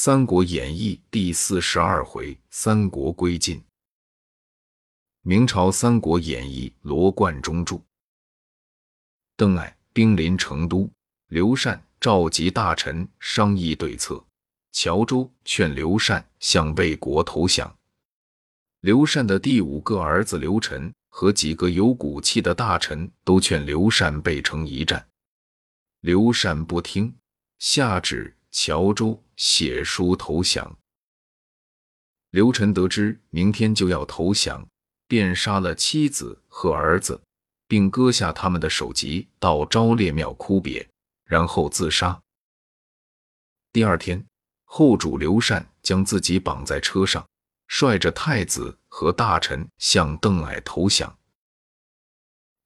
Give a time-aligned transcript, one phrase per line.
[0.00, 3.60] 三国演义》第四十二回：三国归晋。
[5.22, 7.80] 明朝《三国演义》罗贯中著。
[9.36, 10.88] 邓艾兵临成都，
[11.26, 14.24] 刘禅召集大臣商议对策。
[14.70, 17.76] 乔州劝刘禅向魏国投降。
[18.82, 25.08] 刘禅的第五个儿子刘晨和几个有骨气的大臣都劝刘禅背城一战。
[26.02, 27.12] 刘禅不听，
[27.58, 30.78] 下旨乔州写书投降。
[32.30, 34.68] 刘晨得知明天就要投降，
[35.06, 37.20] 便杀了妻子和儿子，
[37.66, 40.88] 并割下他们的首级，到昭烈庙哭别，
[41.24, 42.20] 然后自杀。
[43.72, 44.26] 第二天，
[44.64, 47.26] 后主刘禅将自己绑在车上，
[47.66, 51.18] 率着太子和大臣向邓艾投降。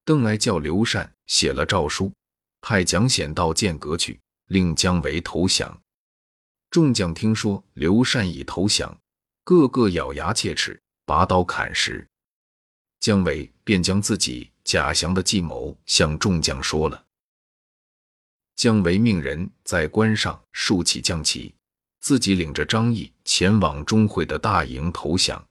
[0.04, 2.12] 邓艾叫刘禅写了诏书。
[2.64, 5.82] 派蒋显到剑阁去，令姜维投降。
[6.70, 9.00] 众将听说刘禅已投降，
[9.44, 12.08] 个个咬牙切齿，拔刀砍石。
[13.00, 17.04] 姜维便将自己假降的计谋向众将说了。
[18.54, 21.54] 姜维命人在关上竖起将旗，
[22.00, 25.48] 自己领着张翼前往钟会的大营投降。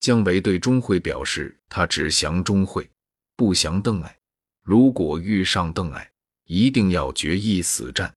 [0.00, 2.90] 姜维对钟会表示，他只降钟会，
[3.36, 4.18] 不降邓艾。
[4.62, 6.11] 如果遇上邓艾，
[6.44, 8.12] 一定要决一死战。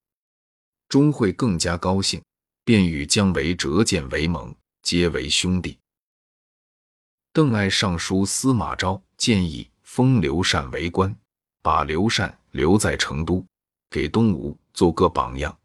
[0.87, 2.21] 钟会更加高兴，
[2.63, 5.77] 便与姜维折剑为盟，结为兄弟。
[7.33, 11.13] 邓艾上书司马昭，建议封刘禅为官，
[11.61, 13.45] 把刘禅留在成都，
[13.89, 15.57] 给东吴做个榜样。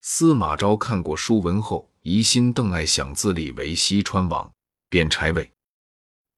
[0.00, 4.50] 司马昭看过书文后，疑心邓艾想自立为西川王，
[4.88, 5.50] 便拆位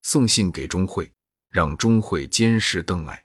[0.02, 1.10] 送信给钟会，
[1.48, 3.23] 让钟会监视邓艾。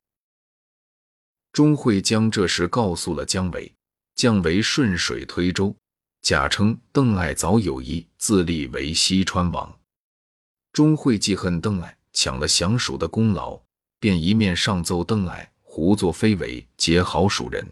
[1.51, 3.73] 钟会将这事告诉了姜维，
[4.15, 5.75] 姜维顺水推舟，
[6.21, 9.79] 假称邓艾早有意自立为西川王。
[10.71, 13.59] 钟会记恨邓艾抢了降蜀的功劳，
[13.99, 17.67] 便一面上奏邓艾胡作非为结好蜀人，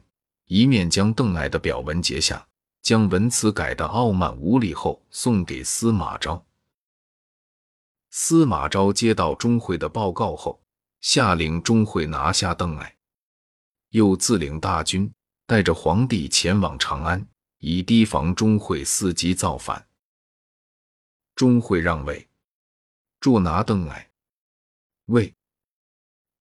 [0.47, 2.45] 一面将邓艾的表文截下，
[2.81, 6.43] 将文辞改得傲慢无礼后送给司马昭。
[8.09, 10.59] 司马昭接到钟会的报告后，
[10.99, 12.96] 下令钟会拿下邓艾。
[13.97, 15.11] 又自领大军，
[15.47, 17.27] 带着皇帝前往长安，
[17.57, 19.87] 以提防钟会伺机造反。
[21.33, 22.27] 钟会让位，
[23.19, 24.11] 捉拿邓艾。
[25.05, 25.33] 魏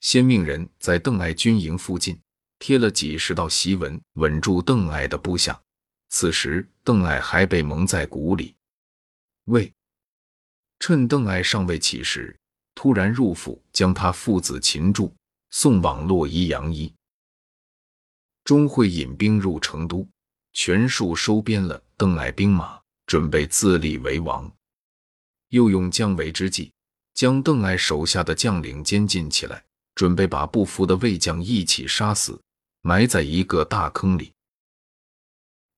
[0.00, 2.20] 先命人在邓艾军营附近
[2.58, 5.58] 贴了几十道檄文，稳住邓艾的部下。
[6.10, 8.54] 此时邓艾还被蒙在鼓里。
[9.44, 9.72] 魏
[10.78, 12.38] 趁邓艾尚未起时，
[12.74, 15.14] 突然入府，将他父子擒住，
[15.48, 16.92] 送往洛邑杨邑。
[18.46, 20.08] 钟会引兵入成都，
[20.52, 24.48] 全数收编了邓艾兵马，准备自立为王。
[25.48, 26.72] 又用姜维之计，
[27.12, 29.64] 将邓艾手下的将领监禁起来，
[29.96, 32.40] 准备把不服的魏将一起杀死，
[32.82, 34.32] 埋在一个大坑里。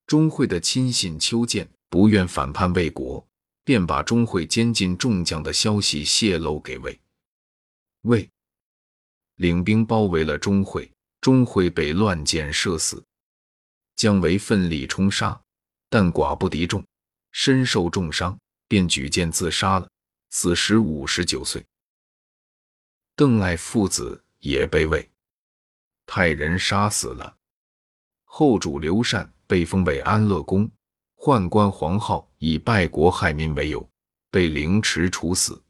[0.07, 3.27] 钟会的亲信邱建不愿反叛魏国，
[3.65, 7.01] 便把钟会监禁众将的消息泄露给魏。
[8.03, 8.29] 魏
[9.37, 10.93] 领兵包围了钟会。
[11.21, 13.05] 钟会被乱箭射死，
[13.97, 15.41] 姜维奋力冲杀，
[15.89, 16.85] 但寡不敌众，
[17.33, 19.91] 身受重伤，便举剑自杀了，
[20.31, 21.65] 死时五十九岁。
[23.17, 25.11] 邓艾父子也被魏
[26.07, 27.37] 派人杀死了。
[28.25, 30.71] 后主刘禅被封为安乐公，
[31.17, 33.91] 宦官黄皓以败国害民为由，
[34.31, 35.61] 被凌迟处死。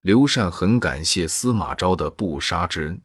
[0.00, 3.02] 刘禅很感谢司马昭的不杀之恩。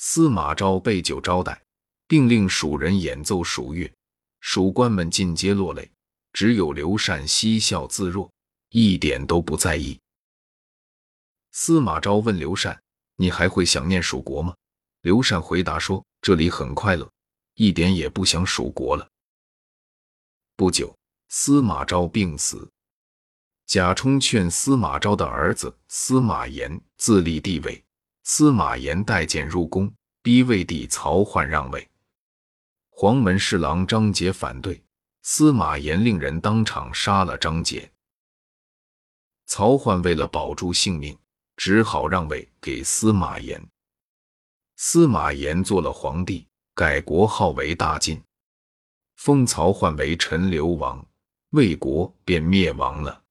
[0.00, 1.60] 司马昭备酒招待，
[2.06, 3.92] 并令蜀人演奏蜀乐，
[4.40, 5.90] 蜀官们尽皆落泪，
[6.32, 8.30] 只有刘禅嬉笑自若，
[8.70, 9.98] 一点都不在意。
[11.50, 12.80] 司马昭问刘禅
[13.16, 14.54] ：“你还会想念蜀国吗？”
[15.02, 17.10] 刘禅回答说：“这里很快乐，
[17.54, 19.08] 一点也不想蜀国了。”
[20.54, 20.96] 不久，
[21.28, 22.70] 司马昭病死，
[23.66, 27.84] 贾充劝司马昭的儿子司马炎自立帝位。
[28.30, 29.90] 司马炎带剑入宫，
[30.20, 31.88] 逼魏帝曹奂让位。
[32.90, 34.84] 黄门侍郎张杰反对，
[35.22, 37.90] 司马炎令人当场杀了张杰。
[39.46, 41.18] 曹奂为了保住性命，
[41.56, 43.66] 只好让位给司马炎。
[44.76, 48.22] 司马炎做了皇帝，改国号为大晋，
[49.16, 51.02] 封曹奂为陈留王，
[51.52, 53.24] 魏国便灭亡了。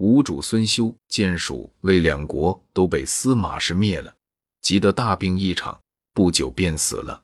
[0.00, 4.16] 吴主孙休建蜀魏两国都被司马氏灭了，
[4.62, 5.78] 急得大病一场，
[6.14, 7.22] 不久便死了。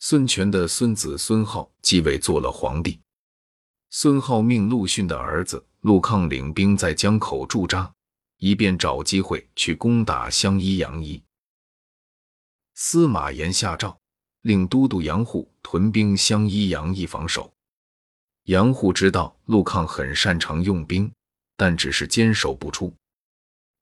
[0.00, 2.98] 孙权的孙子孙皓继位做了皇帝。
[3.90, 7.88] 孙皓命陆逊的儿子陆抗领兵在江口驻扎，
[8.38, 11.22] 以便找机会去攻打襄阴杨邑。
[12.74, 13.96] 司马炎下诏，
[14.42, 17.54] 令都督杨户屯兵襄阴杨邑防守。
[18.46, 21.08] 杨户知道陆抗很擅长用兵，
[21.56, 22.94] 但只是坚守不出。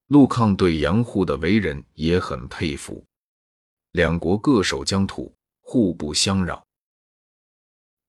[0.08, 3.04] 陆抗对杨户的为人也很佩服，
[3.92, 6.64] 两国各守疆土，互不相扰。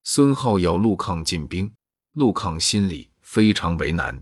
[0.03, 1.73] 孙浩要陆抗进兵，
[2.13, 4.21] 陆抗心里非常为难，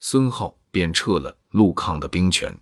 [0.00, 2.54] 孙浩便撤了陆抗的兵权。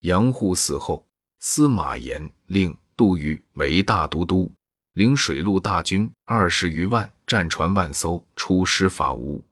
[0.00, 1.06] 杨户死后，
[1.38, 4.50] 司马炎令杜预为大都督，
[4.94, 9.44] 领水陆大军二十余万，战船万艘，出师伐吴。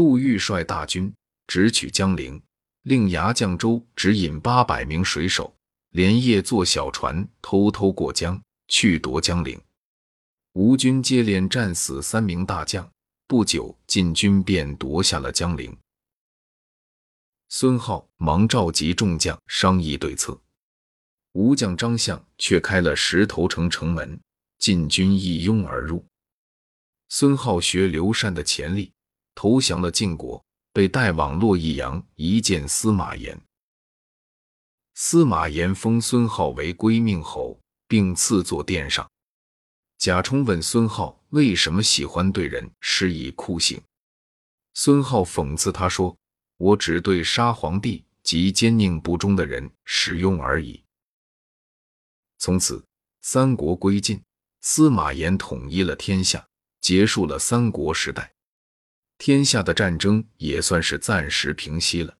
[0.00, 1.12] 杜预率大军。
[1.46, 2.40] 直取江陵，
[2.84, 5.54] 令牙将周指引八百名水手，
[5.90, 9.60] 连夜坐小船偷偷过江去夺江陵。
[10.54, 12.90] 吴军接连战死三名大将，
[13.26, 15.76] 不久晋军便夺下了江陵。
[17.50, 20.40] 孙浩忙召集众将商议对策，
[21.32, 24.18] 吴将张相却开了石头城城门，
[24.58, 26.06] 晋军一拥而入。
[27.10, 28.92] 孙浩学刘禅的潜力，
[29.40, 30.44] 投降了晋国。
[30.70, 33.40] 被带往洛邑阳，一见司马炎。
[34.94, 37.58] 司马炎封孙皓为归命侯，
[37.88, 39.10] 并赐座殿上。
[39.96, 43.80] 贾充问孙皓为什么喜欢对人施以酷刑，
[44.74, 46.14] 孙皓讽刺他说
[46.58, 50.84] ：“我只对杀皇帝及奸佞不忠的人使用而已。”
[52.36, 52.84] 从此，
[53.22, 54.22] 三国归晋，
[54.60, 56.46] 司马炎统一了天下，
[56.82, 58.30] 结束了三国时代。
[59.20, 62.19] 天下的战争也算是暂时平息了。